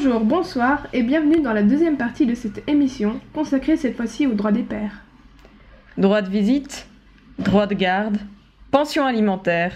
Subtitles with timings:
[0.00, 4.34] Bonjour, bonsoir et bienvenue dans la deuxième partie de cette émission consacrée cette fois-ci aux
[4.34, 5.02] droits des pères.
[5.96, 6.86] Droit de visite,
[7.40, 8.18] droit de garde,
[8.70, 9.72] pension alimentaire.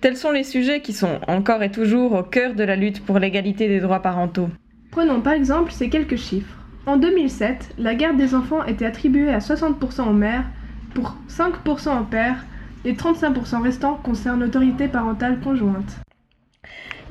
[0.00, 3.18] Tels sont les sujets qui sont encore et toujours au cœur de la lutte pour
[3.18, 4.50] l'égalité des droits parentaux.
[4.92, 6.56] Prenons par exemple ces quelques chiffres.
[6.86, 10.44] En 2007, la garde des enfants était attribuée à 60% aux mères,
[10.94, 12.44] pour 5% aux pères,
[12.84, 16.00] les 35% restants concernent l'autorité parentale conjointe.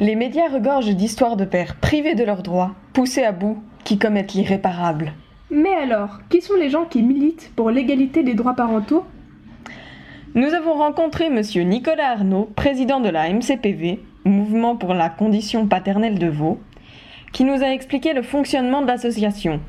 [0.01, 4.33] Les médias regorgent d'histoires de pères privés de leurs droits, poussés à bout, qui commettent
[4.33, 5.11] l'irréparable.
[5.51, 9.03] Mais alors, qui sont les gens qui militent pour l'égalité des droits parentaux?
[10.35, 11.41] Nous avons rencontré M.
[11.67, 16.59] Nicolas Arnaud, président de la MCPV, Mouvement pour la condition paternelle de Vaud,
[17.33, 19.59] qui nous a expliqué le fonctionnement de l'association.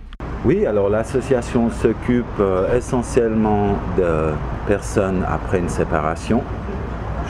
[0.44, 4.30] Oui, alors l'association s'occupe euh, essentiellement de
[4.68, 6.44] personnes après une séparation.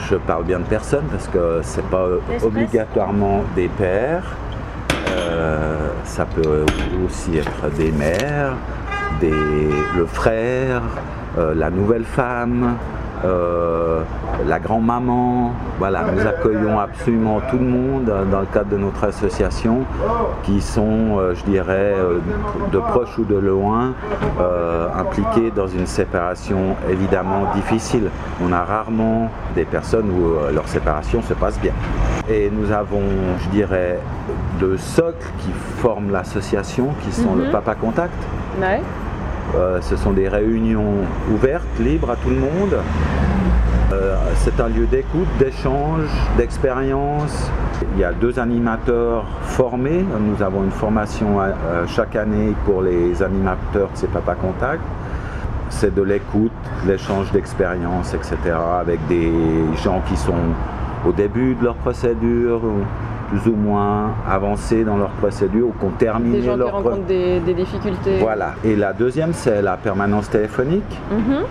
[0.09, 2.05] Je parle bien de personnes parce que c'est pas
[2.43, 4.35] obligatoirement des pères.
[5.09, 6.65] Euh, ça peut
[7.05, 8.53] aussi être des mères,
[9.19, 9.29] des,
[9.97, 10.81] le frère,
[11.37, 12.75] euh, la nouvelle femme,
[13.23, 14.01] euh,
[14.47, 15.51] la grand-maman.
[15.79, 19.79] Voilà, nous accueillons absolument tout le monde dans le cadre de notre association
[20.43, 22.19] qui sont, euh, je dirais, euh,
[22.71, 23.93] de proche ou de loin,
[24.97, 28.09] impliqués dans une séparation évidemment difficile.
[28.43, 31.73] On a rarement des personnes où leur séparation se passe bien.
[32.29, 33.01] Et nous avons,
[33.39, 33.99] je dirais,
[34.59, 37.51] deux socles qui forment l'association, qui sont le Mhm.
[37.51, 38.13] Papa Contact.
[38.59, 38.81] Ouais.
[39.55, 40.95] Euh, ce sont des réunions
[41.33, 42.77] ouvertes, libres à tout le monde.
[43.91, 47.51] Euh, c'est un lieu d'écoute, d'échange, d'expérience.
[47.93, 50.05] Il y a deux animateurs formés.
[50.19, 54.81] Nous avons une formation euh, chaque année pour les animateurs de ces Papa Contact.
[55.69, 56.51] C'est de l'écoute,
[56.85, 58.37] l'échange d'expérience, etc.
[58.79, 59.31] avec des
[59.83, 60.33] gens qui sont
[61.05, 62.61] au début de leur procédure,
[63.31, 67.05] plus ou moins avancés dans leur procédure, ou qui ont terminé Des gens leur rencontrent
[67.07, 68.19] des, des difficultés.
[68.19, 68.53] voilà.
[68.63, 71.43] Et la deuxième, c'est la permanence téléphonique, Mhm.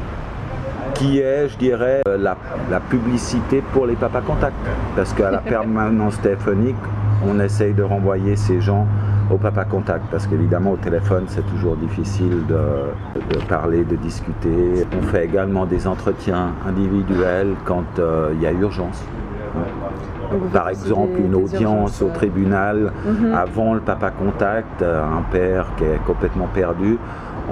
[0.95, 2.37] qui est, je dirais, euh, la,
[2.71, 4.55] la publicité pour les papas contacts.
[4.95, 6.77] Parce qu'à la permanence téléphonique,
[7.27, 8.87] on essaye de renvoyer ces gens
[9.31, 10.05] au papa contact.
[10.11, 12.59] Parce qu'évidemment, au téléphone, c'est toujours difficile de,
[13.35, 14.87] de parler, de discuter.
[14.99, 19.03] On fait également des entretiens individuels quand euh, il y a urgence.
[20.31, 23.35] Donc, Par exemple, des- une des audience au tribunal Mhm.
[23.35, 26.99] avant le papa contact, euh, un père qui est complètement perdu,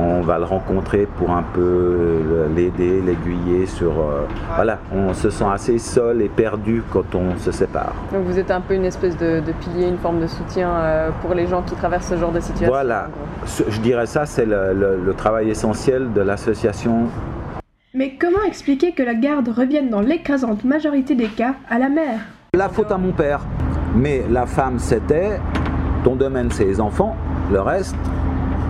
[0.00, 3.90] on va le rencontrer pour un peu euh, l'aider, l'aiguiller sur...
[3.98, 7.94] euh, voilà, on se sent assez seul et perdu quand on se sépare.
[8.12, 11.10] Donc vous êtes un peu une espèce de, de pilier, une forme de soutien euh,
[11.20, 12.68] pour les gens qui traversent ce genre de situation.
[12.68, 13.08] Voilà,
[13.68, 17.06] je dirais ça, c'est le, le- le travail essentiel de l'association.
[17.94, 22.20] Mais comment expliquer que la garde revienne dans l'écrasante majorité des cas à la mère
[22.58, 23.38] La faute à mon père,
[23.94, 25.38] mais la femme c'était,
[26.02, 27.14] ton domaine c'est les enfants,
[27.52, 27.94] le reste,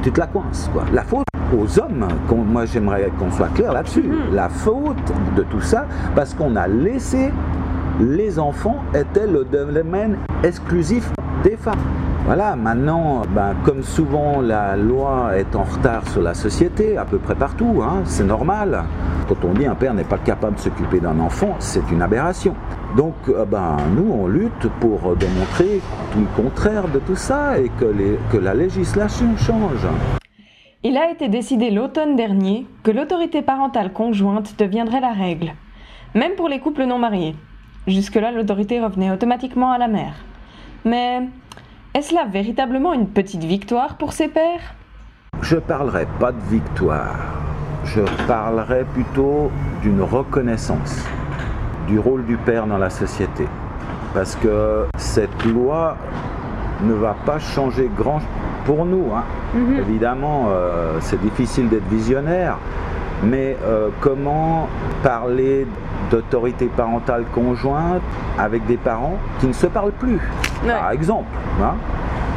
[0.03, 0.69] tu te la coinces.
[0.75, 0.83] Quoi.
[0.93, 1.25] La faute
[1.59, 2.07] aux hommes,
[2.53, 4.35] moi j'aimerais qu'on soit clair là-dessus, Mhm.
[4.35, 7.33] la faute de tout ça, parce qu'on a laissé
[7.99, 11.11] les enfants étaient le domaine exclusif
[11.43, 11.81] des femmes.
[12.27, 17.17] Voilà, maintenant, ben, comme souvent la loi est en retard sur la société, à peu
[17.17, 18.83] près partout, hein, c'est normal.
[19.31, 22.55] Quand on dit un père n'est pas capable de s'occuper d'un enfant, c'est une aberration.
[22.97, 25.81] Donc, euh, ben, nous, on lutte pour démontrer
[26.13, 29.87] tout le contraire de tout ça et que, les- que la législation change.
[30.83, 35.53] Il a été décidé l'automne dernier que l'autorité parentale conjointe deviendrait la règle,
[36.15, 37.35] même pour les couples non mariés.
[37.87, 40.15] Jusque-là, l'autorité revenait automatiquement à la mère.
[40.85, 41.23] Mais
[41.95, 44.75] est-ce là véritablement une petite victoire pour ces pères?
[45.43, 47.17] Je parlerai pas de victoire,
[47.85, 49.51] je parlerai plutôt
[49.83, 51.05] d'une reconnaissance
[51.89, 53.47] du rôle du père dans la société.
[54.15, 55.97] Parce que cette loi
[56.83, 58.21] ne va pas changer grand
[58.65, 59.07] pour nous.
[59.15, 59.25] hein.
[59.55, 59.79] Mhm.
[59.79, 62.57] Évidemment, euh, c'est difficile d'être visionnaire,
[63.25, 64.69] mais euh, comment
[65.03, 65.67] parler
[66.11, 68.03] d'autorité parentale conjointe
[68.39, 70.21] avec des parents qui ne se parlent plus,
[70.67, 71.27] par exemple,
[71.63, 71.75] hein,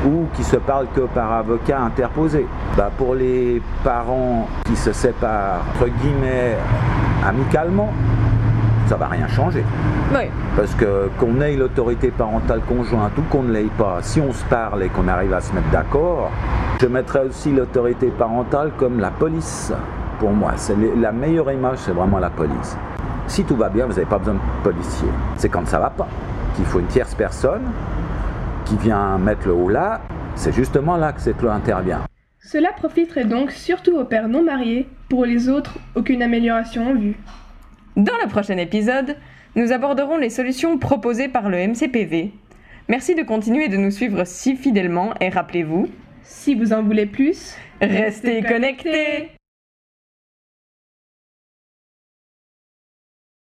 [0.05, 2.45] ou qui se parlent que par avocat interposé
[2.77, 6.57] Bah, Pour les parents qui se séparent, entre guillemets,
[7.27, 7.91] amicalement,
[8.91, 9.63] ça va rien changer.
[10.13, 10.25] Oui.
[10.57, 14.43] Parce que qu'on ait l'autorité parentale conjointe ou qu'on ne l'ait pas, si on se
[14.43, 16.29] parle et qu'on arrive à se mettre d'accord,
[16.81, 19.71] je mettrais aussi l'autorité parentale comme la police.
[20.19, 22.75] Pour moi, c'est la meilleure image, c'est vraiment la police.
[23.27, 25.07] Si tout va bien, vous n'avez pas besoin de policier.
[25.37, 26.09] C'est quand ça va pas
[26.57, 27.63] qu'il faut une tierce personne
[28.65, 30.01] qui vient mettre le haut là.
[30.35, 32.01] C'est justement là que cette loi intervient.
[32.43, 37.15] Cela profiterait donc surtout aux pères non mariés, pour les autres, aucune amélioration en vue.
[37.95, 39.17] Dans le prochain épisode,
[39.55, 42.31] nous aborderons les solutions proposées par le MCPV,
[42.91, 45.87] Merci de continuer de nous suivre si fidèlement et rappelez-vous,
[46.23, 49.29] Si vous en voulez plus, restez connectés